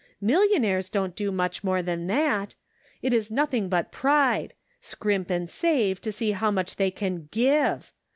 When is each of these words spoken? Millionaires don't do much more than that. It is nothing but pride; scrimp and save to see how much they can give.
Millionaires 0.19 0.89
don't 0.89 1.15
do 1.15 1.31
much 1.31 1.63
more 1.63 1.83
than 1.83 2.07
that. 2.07 2.55
It 3.03 3.13
is 3.13 3.29
nothing 3.29 3.69
but 3.69 3.91
pride; 3.91 4.55
scrimp 4.81 5.29
and 5.29 5.47
save 5.47 6.01
to 6.01 6.11
see 6.11 6.31
how 6.31 6.49
much 6.49 6.77
they 6.77 6.89
can 6.89 7.27
give. 7.29 7.93